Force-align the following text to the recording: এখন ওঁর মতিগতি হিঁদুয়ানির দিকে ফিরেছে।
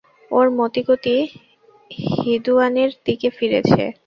এখন 0.03 0.31
ওঁর 0.31 0.47
মতিগতি 0.59 1.15
হিঁদুয়ানির 2.15 2.91
দিকে 3.05 3.29
ফিরেছে। 3.37 3.83